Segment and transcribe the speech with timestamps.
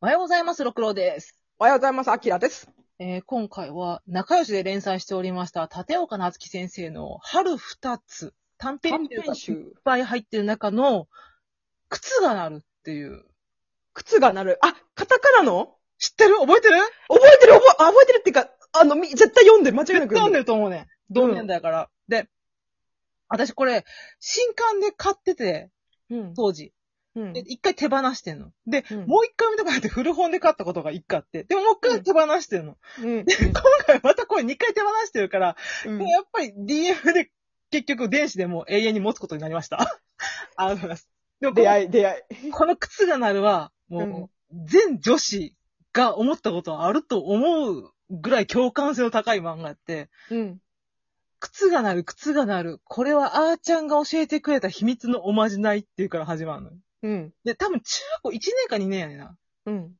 [0.00, 1.36] おはようございます、六郎です。
[1.58, 2.08] おはようございます。
[2.12, 2.70] アキラです。
[3.00, 9.72] えー今回は仲良しで連載しておりました、立岡夏樹先生の春二つ、短編集がいっ集。
[9.82, 11.08] ぱい入ってる中の、
[11.88, 13.24] 靴が鳴るっていう。
[13.92, 14.58] 靴が鳴る。
[14.62, 15.74] あ、カタカナの？
[15.98, 16.36] 知ってる？
[16.36, 16.76] 覚えてる？
[17.08, 19.76] 覚えてる覚え、あ覚えてるっていうか、あの、み絶対読んでる。
[19.76, 20.38] 間違いなく読んでる。
[20.42, 20.86] ると思うね。
[21.10, 21.90] 同年代から。
[22.06, 22.28] で、
[23.28, 23.84] 私これ、
[24.20, 25.72] 新刊で買ってて、
[26.08, 26.34] うん。
[26.34, 26.72] 当時。
[27.18, 28.52] うんで、一回手放してんの。
[28.66, 31.44] で、うんもう一回見たくなって古本で買ったことが一回あって。
[31.44, 32.76] でももう一回手放してんの。
[33.00, 33.24] うん。
[33.24, 33.52] で、今
[33.86, 35.56] 回またこれ二回手放してるから、
[35.86, 37.30] うんやっぱり DM で
[37.70, 40.00] 結局電子でもう永遠に持つことになりました。
[40.56, 41.08] ありがとうございます。
[41.40, 42.50] でもこの出会い、出会い。
[42.50, 45.54] この靴が鳴るは、もう、全女子
[45.92, 50.60] が思ったことはあると思うぐらい共感性の高い漫画やって、うん。
[51.40, 52.80] 靴が鳴る、靴が鳴る。
[52.84, 56.76] これはあーちゃんが教えてくれた秘密のおまじないっていうから始まるのよ。
[57.02, 57.32] うん。
[57.44, 59.36] で、多分中学校1年か2年やねんな。
[59.66, 59.94] うん。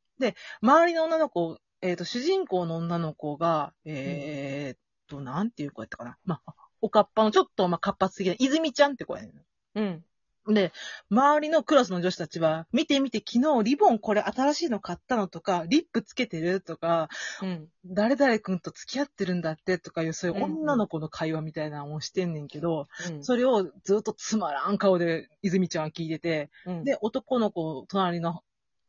[0.61, 6.17] 周りの女の子、えっ、と、主人公の女の子が、えーっと、なんていう子やったかな。
[6.25, 9.33] まあ、おかっぱのちょっと、まあ、活発的な、泉ちゃんって子やねん。
[9.75, 10.03] うん。
[10.53, 10.71] で、
[11.09, 17.09] 周りのクラスの女子たちは、見て見て、昨日リボンこれ新しいの買ったのとか、リップつけてるとか、
[17.41, 17.67] うん。
[17.85, 23.23] 誰々くんと付き合ってるんだってとかいう、そういう女の子の会話みたいなのをしてんねんけど、うん。
[23.23, 28.41] それをずっとつまらん顔で泉ちゃんは聞いてて、うん、で、男の子、隣の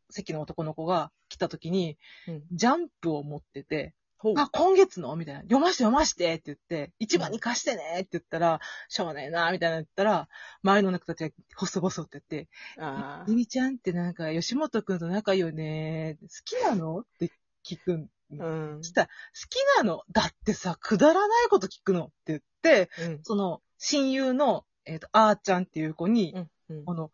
[0.09, 4.33] 席の男の子が来た時に、うんジャンプを持ってて、ほう。
[4.37, 5.15] あ、今月の？
[5.15, 5.41] みたいな。
[5.41, 10.29] 読まして読ましてって言って、一番に貸してねって言ったら、しょうがねえな、みたいなの言ったら、
[10.63, 16.19] 周りの中たちが細々って言って、あゆみちゃんってなんか、吉本くんと仲いいよね。
[16.21, 17.31] 好きなのって
[17.65, 18.09] 聞くん。
[18.31, 18.89] ーうんそ。
[18.89, 19.13] したら、好
[19.49, 20.03] きなの？
[20.11, 23.19] だってさ、くだらないこと聞くのって言って、うん。
[23.23, 26.49] その、親友の、えっ、と、あーちゃんっていう子に、うん。
[26.69, 27.11] うんこの、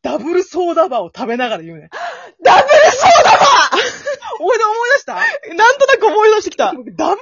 [0.00, 1.90] ダブルソーダバーを食べながら言うね。
[2.42, 3.38] ダブルソーダ
[3.72, 4.07] 思い出
[4.38, 4.58] 思い
[4.94, 5.14] 出した？
[5.14, 6.66] なんとなく思い出してきた。
[6.66, 7.16] ダブルソーダ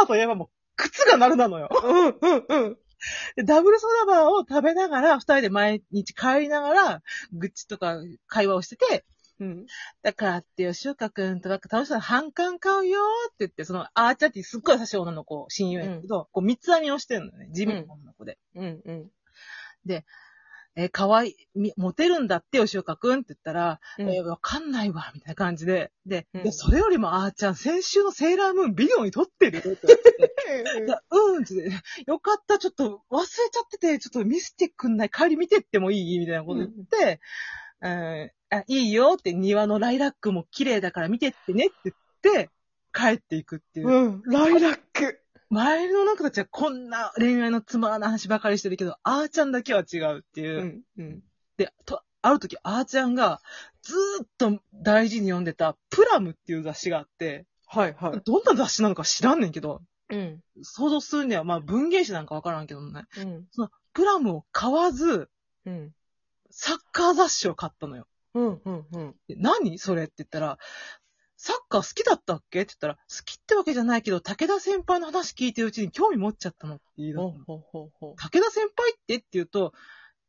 [0.00, 1.68] バーといえばもう、靴が鳴るなのよ。
[1.70, 2.78] うん、うん、うん。
[3.36, 7.02] でダブルソーダバーを食べながら、二人で毎日帰りながら、
[7.32, 9.04] 愚痴とか会話をしてて、
[9.38, 9.66] うん。
[10.02, 17.48] だからって吉岡くんとなんか楽しそうな反感買うよって言って、その、あーちゃんってすっごい優しい女の子、親友やけど、こう三つ編みをしてるのね。
[17.52, 18.38] 地味な女の子で。
[18.54, 19.10] うん、うん。
[20.78, 25.90] えー、可愛い、みモテるんだって吉岡くんって言ったら、うんえーわかんないわ、みたいな感じで。
[26.04, 29.88] で、うんでそれよりもあーちゃん、先週のセーラームーンビデオに撮ってる って言って。
[31.10, 31.70] うん、つって、
[32.06, 36.18] よかった、ちょっと忘れちゃってて、ちょっと見せてくんない帰り見てってもいい？
[36.18, 37.20] みたいなこと言って、
[37.80, 42.50] うん、あ、いいよって庭のライラックも綺麗だから見てってねって言って、
[42.92, 43.88] 帰っていくっていう。
[43.88, 44.22] うん。
[44.26, 45.20] ライラック。
[45.50, 50.60] 周りの中たちはこんな恋愛のつまらない話ばかりしてるけど、あーちゃんだけは違うっていう。
[50.60, 50.82] うん。
[50.98, 51.22] うん。
[51.56, 53.40] で、と、ある時、あーちゃんが
[53.82, 58.20] ずーっと大事に読んでたプラムっていう雑誌があって、はい、はい。
[58.24, 60.40] どんな雑誌なのか知らんねんけど、うん。
[60.62, 63.04] 想像するには、まあ文芸誌なんかわからんけどね。
[63.18, 63.46] うん。
[63.50, 65.28] その、プラムを買わず、
[65.64, 65.92] うん。
[66.50, 68.06] サッカー雑誌を買ったのよ。
[68.34, 69.14] うん、うん、うん。
[69.28, 70.58] で何それって言ったら、
[71.36, 72.62] サッカー好きだったっけ？
[72.62, 76.76] って言ったら、好きってわけじゃないけど、武田先輩の話聞いてるうちに興味持っちゃったの。
[76.76, 77.18] って言い出。
[77.18, 77.34] 武
[78.16, 79.72] 田先輩ってって言うと、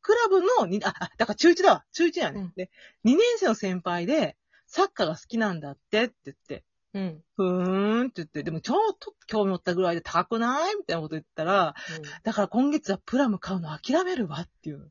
[0.02, 1.86] クラブのに、あ、あ、だから中1だわ。
[1.94, 2.54] 中1やね、うん。
[2.56, 2.70] で、
[3.06, 6.64] 2年生の先輩で、サッカーが好きなんだってって言って、
[6.94, 7.24] うん。
[7.36, 10.76] ふーんって言って、でもちょっと興味持ったぐらいで高くない？
[10.76, 11.76] みたいなこと言ったら、
[12.24, 14.80] だから今月はプラム買うの諦めるわっていう。
[14.80, 14.86] の。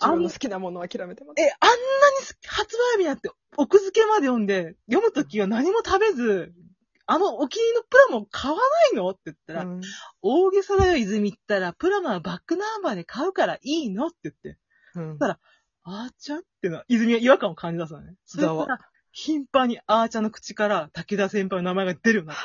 [0.00, 1.40] 自分の好きなものを諦めてます。
[1.40, 1.76] え、あんな
[2.18, 6.52] にす発売日になって、奥付けまで読んで、読むときは何も食べず、
[7.06, 9.80] あのお気に入りのプラムを買わないのって言ったら、うん
[10.22, 14.58] 大げさだよ、泉ったら、プラムはバックナンバーで買うからいいのって言って、
[14.94, 15.38] うんだ
[15.84, 18.14] あーちゃんってのは、泉は違和感を感じ出すのね。
[18.24, 18.78] それかだわら、
[19.10, 22.44] 頻繁にあーちゃんの口から武田先輩の名前が出るようになっは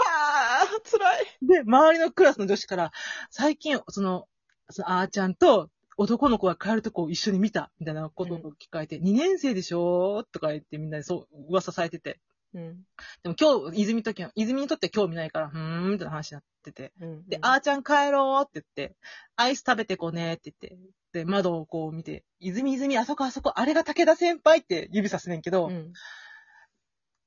[0.64, 1.26] あ、辛い。
[1.26, 1.46] て。
[1.46, 2.92] で、周りのクラスの女子から、
[3.30, 4.28] 最近、その、
[4.72, 12.20] そのあーちゃんと男の子が帰るとこを一緒に見た、みたいなことを聞かれて、2年生でしょとか言ってみんなでそう、噂されてて。
[12.54, 12.86] うん。
[13.24, 16.94] でも今日、泉ときは、泉にとって興味ないから、ふーん、みたいな話になってて。
[17.02, 17.28] うん。
[17.28, 18.96] で、あーちゃん帰ろうって言って、
[19.36, 20.78] アイス食べてこねって言って、
[21.14, 25.94] で、窓をこう見て、泉泉、あそこあそこ、あれが武田先輩って指さすねんけど、うん。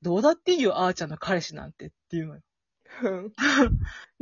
[0.03, 2.43] どうだっていいよ、あーちゃんの彼氏なんてっていうのよ。
[3.03, 3.33] うん。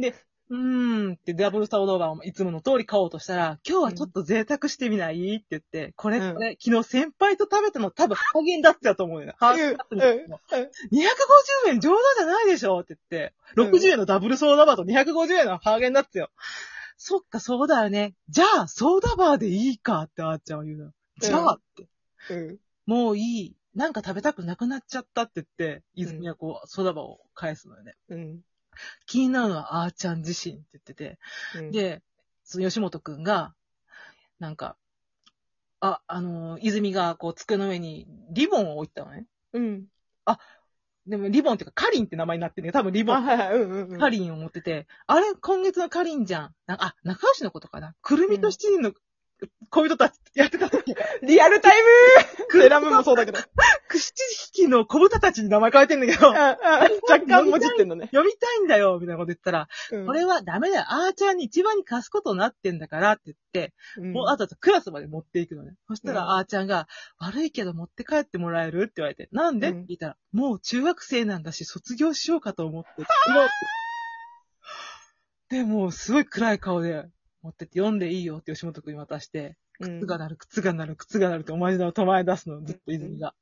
[0.50, 5.36] うーんってダブルサウドーバーをいつもの通り買おうとしたら、今日はちょっと贅沢してみない？
[5.36, 9.34] って言って、これ、うんこれ、昨日先輩と食べたの多分ハーゲンダッツやと思うよ。
[9.38, 12.80] ハーゲンダッツのうんうん250円冗談じゃないでしょ？
[12.80, 16.30] って言って、うん60円のダブルソーダバーと250円のハーゲンダッツよ。
[16.96, 18.14] そっか、そうだよね。
[18.28, 20.90] じゃあ、ソーダバーでいいかってあーちゃんは言うの。
[21.20, 21.86] じゃあって。
[22.30, 22.58] うん。
[22.86, 23.54] もういい。
[23.74, 25.46] なんか食べたくなくなっちゃったって言っ
[25.76, 27.94] て、泉はこう、そだばを返すのよね。
[28.08, 28.40] うん。
[29.06, 31.18] 気になるのはあーちゃん自身って言ってて、
[31.56, 32.02] うん、で、
[32.44, 33.54] その吉本くんが、
[34.38, 34.76] なんか、
[35.80, 39.26] あ、あのー、泉がこう机の上にリボンを置いてたのね。
[39.52, 39.86] うん。
[41.08, 42.72] でもリボンっていうかカリンって名前になってるね。
[42.72, 43.24] 多分リボあ、ン。
[43.24, 43.98] はいはい、うんうんうん。
[43.98, 46.54] カリンを持ってて、あれ今月のカリンじゃん。
[46.66, 47.94] なあ、仲良しのことかな。
[48.02, 48.92] くるみと七人の
[49.70, 51.82] 恋人たちやってた時、リアルタイ
[52.54, 53.38] ムセラムもそうだけど。
[53.88, 54.12] く七
[54.52, 56.56] 匹の小豚たちに名前変えてんだけど、若
[57.26, 58.06] 干もじってんのね。
[58.06, 60.06] 読みたいんだよ、みたいなこと言ったら、うん。
[60.06, 60.84] これはダメだよ。
[60.88, 64.12] あーちゃんに一番に貸すことになってんだからって言って、うん。
[64.12, 65.74] もうあとはクラスまで持っていくのね。
[65.88, 66.30] そしたら、うん。
[66.38, 66.88] あーちゃんが、
[67.18, 69.82] 悪いけど持って帰ってもらえるって言われて、なんで、うん。
[69.82, 72.90] って聞いたら、もう中学生なんだし、卒業しようかと思って。
[75.48, 77.08] で、もうすごい暗い顔で
[77.42, 83.34] 持ってって読んでいいよって吉本くんに渡して、うん靴が鳴る、靴が鳴る、靴が鳴るってお前の唱え出すの、ずっと泉が。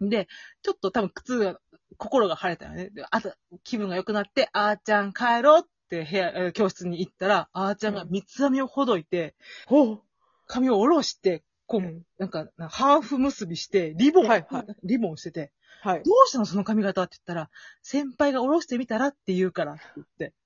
[0.00, 0.26] で、
[0.62, 1.60] ちょっと多分靴が、
[1.96, 2.90] 心が晴れたよね。
[2.90, 3.32] で、あと
[3.62, 9.36] 気分が良くなって、あーちゃん帰ろうって部屋、えー教室に行ったら、あーちゃんが三つ編みをほどいて、
[9.66, 10.02] ほう。
[10.46, 15.52] 髪を下ろして、こう、うんなんか、ハーフ結びして、リボン、はいはいリボンしてて、
[15.82, 16.02] はい。
[16.02, 17.50] どうしたのその髪型って言ったら、
[17.82, 20.43] 先輩が下ろしてみたらって言うからって言って、あ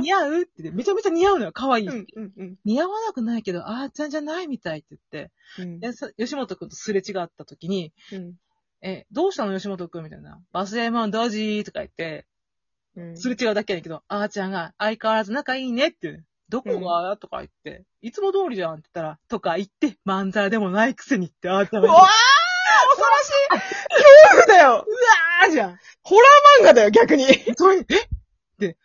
[0.00, 1.90] 似合うってめちゃめちゃ似合うのよ、可愛いし。
[1.90, 2.58] うんうんうん。
[2.64, 4.86] 似合わなくないけど、あーちゃんじゃないみたいって。
[4.90, 8.34] 言って、うん吉本くんとすれ違った時に、うん。
[8.82, 10.40] え、どうしたの吉本くんみたいな。
[10.52, 12.26] バスエモンドジーとか言って、
[12.96, 13.16] うん。
[13.16, 21.90] すれ違うだけやけど、あーちゃんが相変わらず仲いいねってどこが、とか言って、いつも通りじゃんって言ったら、とか言って、まんざらでもないくせにって、あーちゃんがう。
[21.92, 22.06] わー
[22.90, 23.32] 恐ろしい。
[24.30, 24.86] 恐怖だよ。
[25.42, 25.78] あーじゃん。
[26.02, 27.24] ホラー漫画だよ、逆に。
[27.56, 27.84] それ、え？
[28.58, 28.76] で、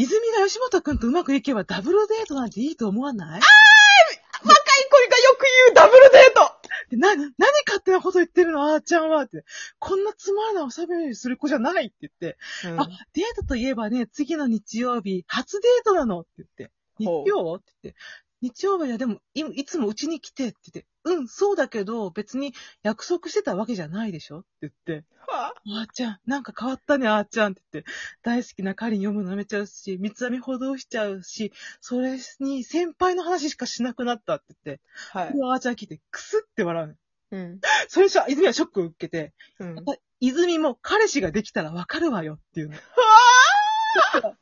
[0.00, 3.40] 泉が吉本くんとうまくいけばダブルデートなんていいと思わない？
[3.40, 3.44] 若い
[4.44, 6.52] 子がよく言うダブルデート
[6.90, 7.26] で、な、何
[7.66, 8.72] 勝手なこと言ってるの？
[8.72, 9.44] あーちゃんはって。
[9.80, 12.38] こんなつまらないおしゃべりする子じゃないって言って。
[12.80, 16.70] あ、デートといえばね、次の日曜日、初デートなのって言って。
[16.98, 17.54] 日ほう曜？
[17.56, 18.00] って言って。
[18.40, 20.86] 日曜日はでも、いいつもうちに来てって言って。
[21.06, 22.54] うん、そうだけど、別に
[22.84, 24.38] 約束してたわけじゃないでしょ？
[24.38, 25.04] って言って。
[25.38, 27.90] はあーちゃん、なんか変わったね、あーちゃんって言って。
[28.22, 34.82] 大好きなカリン読むのやめちゃうし、三つ編みほどしちゃうし、それに先輩の話しかしなくなったって言って。
[35.12, 35.32] はい。
[35.32, 36.94] であーちゃん聞いて、くすって笑うの。
[37.30, 37.60] うん。
[37.88, 39.76] それじゃ、泉はショックを受けて、うん。
[40.20, 42.76] 泉も彼氏ができたらわかるわよっていうの。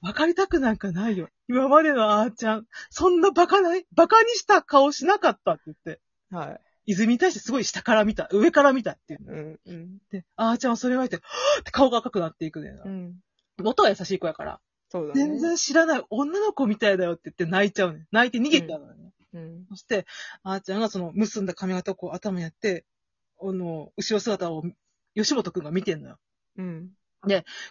[0.01, 1.29] わかりたくなんかないよ。
[1.49, 6.01] 今までのあーちゃん、そんなバカない、バカにした顔しなかったって言って、
[6.31, 6.61] はい。
[6.87, 9.33] 泉に対してすごい下から見た、上から見たっていうの。
[9.33, 9.61] うん。
[9.67, 9.99] うん。
[10.11, 12.89] で、あーちゃんはそれ言われて、はぁって顔が赤くなっていくねんなう。
[12.89, 13.15] ん。
[13.59, 14.61] 元は優しい子やから、
[14.91, 15.21] そうだね。
[15.21, 18.07] 全然知らない女の子みたいだよって言って泣いちゃうねん。
[18.13, 19.13] 泣いて逃げちゃうのよね。
[19.35, 19.67] うん。
[19.71, 20.07] そして、
[20.43, 22.85] あーちゃんがその結んだ髪型をこう頭にやって、
[23.41, 24.65] あの、後ろ姿を
[25.15, 26.19] 吉本くんが見てんのよ。
[26.57, 26.91] うん。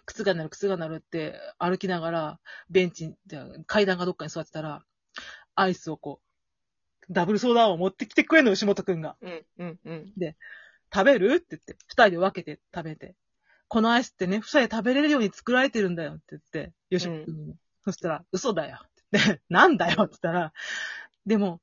[0.06, 2.40] 靴が鳴る、靴が鳴るって歩きながら、
[2.70, 4.84] ベンチ、じゃあ階段がどっかに座ってたら、
[5.56, 6.25] アイスをこう、
[7.10, 9.16] ダブルソーダを持ってきてくれんの、吉本くんが。
[9.22, 9.46] うん。
[9.60, 9.80] うん。
[9.86, 10.14] うん。
[10.94, 13.16] 食べるって言って、二人で分けて食べて。
[13.68, 17.56] このアイスってね、二人で食べれるように作られてるんだよって言って、吉本くんにね。
[17.84, 20.54] そしたら、嘘だよって言って、なんだよって言ったら、
[21.26, 21.62] でも、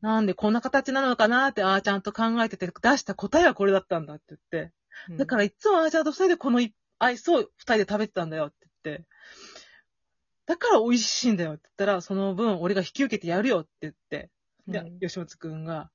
[0.00, 4.72] なんでこんな形なのかなって、あーちゃんと考えてて、出した答えはこれだったんだって言って、
[5.16, 9.04] だからいつもあーちゃんと二人でこのいアイスを二人で食べてたんだよって言って、
[10.46, 14.30] だから美味しいんだよって言ったら、その分俺が引き受けてやるよって言って、
[14.68, 15.90] で、うん吉本くんが、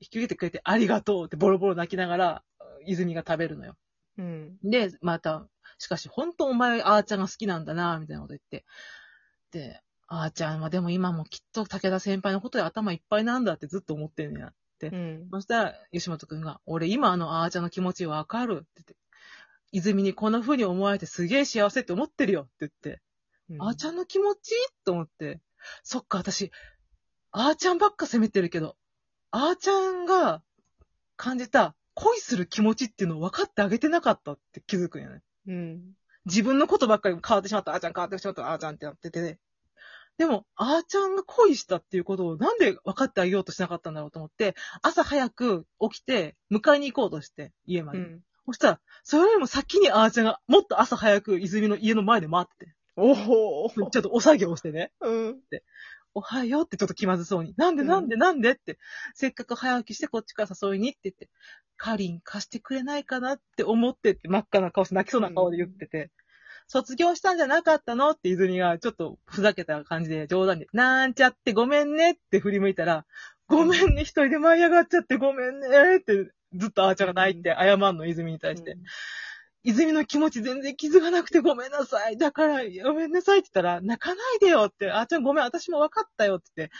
[0.00, 2.42] 引き受けてくれてありがとうってボロボロ泣きながら、
[2.86, 3.76] 泉が食べるのよ。
[4.16, 4.56] うん。
[4.62, 5.46] で、また、
[5.78, 8.64] しかし本当お前あーちゃんが好きなんだな、みたいなこと言って。
[9.50, 14.52] で、あーちゃんはでも今もきっと武田先輩のことで頭いっぱいなんだってずっと思ってんねや。
[14.82, 15.28] うん。
[15.30, 18.96] そしたら、吉本くんが、俺今あのあーちゃんの気持ちわかるって言って。
[19.72, 23.00] 泉にこんな風に思われてすげえ幸せって思ってるよって言って。
[23.58, 24.54] あーちゃんの気持ち？
[24.84, 25.40] と思って。
[25.84, 26.50] そっか、私、
[27.32, 28.76] あーちゃんばっか責めてるけど、
[29.30, 30.42] あーちゃんが
[31.16, 35.22] 感じた恋する気持ちっていうのを分かってあげてなかったって気づくんやね。
[35.46, 35.82] うん。
[36.26, 39.38] 自分のことばっかり変わってしまった、あーちゃん変わってしまった、あーちゃんってなってて、
[40.18, 47.98] でも、あーちゃんが恋したっていうことをなんで分かってあげようとしなかったんだろうと思って、朝早く起きて、迎えに行こうとして、家まで。
[47.98, 48.20] うん。
[48.46, 54.92] そしたら、それよりも先にあーちゃんがもっと朝早く泉の家の前で待ってて、おほちょっとお作業をしてね。
[55.00, 55.40] うん。
[56.14, 57.54] おはようってちょっと気まずそうに。
[57.56, 57.82] なんで？
[57.82, 57.88] うん。
[57.88, 58.16] なんで？
[58.16, 58.50] なんで？
[58.52, 58.78] って。
[59.14, 61.28] せっかく早起きしてこっちから誘いにって言って、
[61.76, 63.34] カリン貸してくれないかな？
[63.34, 66.10] って思ってって真っ赤な顔して泣きそうな顔で言ってて、
[66.66, 68.10] 卒業したんじゃなかったの？
[68.10, 73.06] って泉がちょっとふざけた感じで冗談で、なんちゃってごめんねって振り向いたら、
[73.46, 78.76] ごめんね、一人で舞い上がっちゃってごめんねってずっとあーちゃんが泣いて謝んの、泉に対して。
[79.62, 82.16] 泉の気持ち全然気づかなくてごめんなさい。
[82.16, 86.74] だから、ごめんなさいって言ったら、泣かないでよって、あーちゃんごめん、私も分かったよって言って、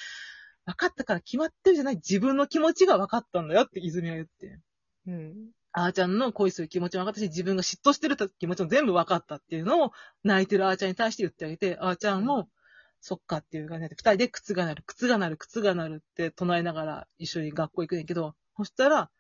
[0.65, 4.61] 分かったから決まってるじゃない、自分の気持ちが分かったんだよって泉が言って。
[5.07, 5.51] うん。
[5.73, 9.93] あーちゃんの恋する気持ちも分かったし、自分が嫉妬してる気持ちも全部分かったっていうのを、
[10.25, 12.49] 泣いてるあーちゃんに対して言ってあげて、あーちゃんも、
[13.03, 19.11] そっかっていう感じで、二人で靴が鳴る、靴が鳴る、靴が鳴るって唱えながら一緒に学校行くねんけど、そしたら、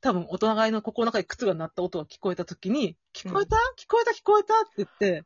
[0.00, 4.12] 多分、お互いの心の中で靴が鳴った音が聞こえた時に、聞こえた、聞こえた？
[4.12, 4.54] 聞こえた？
[4.54, 5.24] って言って、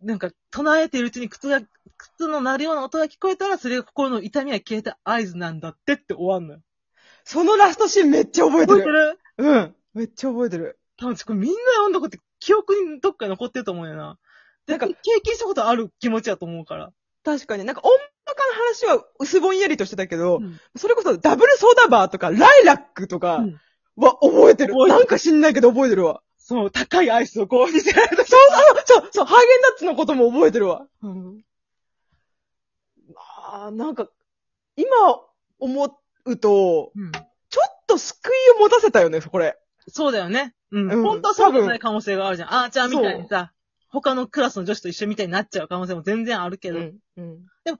[0.00, 1.60] なんか、唱えてるうちに靴が、
[1.96, 6.60] 靴の鳴るような音が聞こえたら、それが心の痛みが消えた合図なんだってって終わんのよ。
[7.24, 8.92] そのラストシーンめっちゃ覚えて覚えてる？
[8.92, 9.74] るうん。
[9.94, 10.78] めっちゃ覚えてる。
[10.96, 14.18] 多分、これみんな読んだこと記憶にどっかに残ってると思うよな。
[14.66, 16.92] なんか、経験したことある気持ちだと思うから。
[17.24, 17.64] 確かに。
[17.64, 17.90] なんか、音
[18.56, 23.60] 話は薄ぼんやりとしてたけど、うんそれこそダブルソーダバーとか、ライラックとかうん
[23.96, 24.74] は覚えてる。
[24.74, 26.22] 覚えてるなんか知んないけど覚えてるわ。
[26.38, 28.24] そう、高いアイスをこう見せられた。
[28.24, 28.40] そう
[28.86, 30.86] そう、そう、そう、ハーゲンダッツのことも覚えてるわ。
[31.02, 31.44] うん
[33.48, 34.08] あーなんか、
[34.76, 34.86] 今
[35.58, 37.12] 思うと、うん。
[37.12, 37.20] ちょ
[37.64, 39.56] っと救いを持たせたよね、これ。
[39.88, 40.54] そうだよね。
[40.72, 40.92] うん。
[40.92, 42.54] うん本当はそうじゃない可能性があるじゃん。
[42.54, 43.52] あーちゃんみたいにさ、
[43.88, 46.78] 他のクラスの女子と一緒みたいになっちゃう可能性も全然あるけど。
[46.78, 46.98] うん。
[47.16, 47.46] うん。
[47.64, 47.78] でも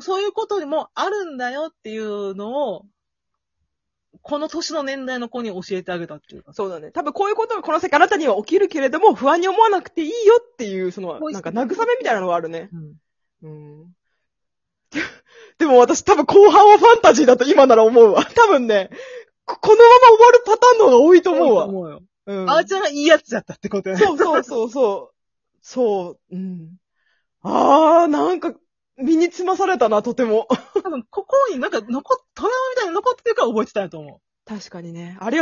[0.00, 2.86] そういうことにもあるんだよっていうのを、
[4.22, 6.52] この年の年代の子に教えてあげたっていうか。
[6.52, 6.90] そうだね。
[6.92, 12.70] 多分こういうことがこの世界あなたには起きるけれども、不安に思わなくていいよっていう、その、なんか慰めみたいなのがあるね。
[13.42, 13.82] うん。
[13.82, 13.96] うん。
[15.58, 18.24] でも私多分後半はファンタジーだと今なら思うわ。
[18.34, 18.90] 多分ね、
[19.44, 21.64] ここのまま終わるパターンの方が多いと思うわ。
[21.66, 22.02] 思うよ。
[22.26, 22.50] うん。
[22.50, 24.00] あーちゃんがいいやつだったってことよね。
[24.00, 25.14] そうそうそうそう。
[25.60, 26.34] そう。
[26.34, 26.76] うん。
[27.42, 28.54] あー、なんか、
[28.96, 30.46] 身につまされたな、とても。
[30.82, 34.20] 多分、ここになんか残っ、トラウマみたいに残ってるから覚えてたんやと思う。
[34.46, 35.16] 確かにね。
[35.20, 35.30] ありが